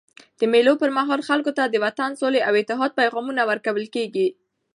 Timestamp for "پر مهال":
0.81-1.21